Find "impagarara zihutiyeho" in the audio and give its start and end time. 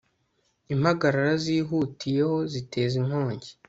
0.73-2.37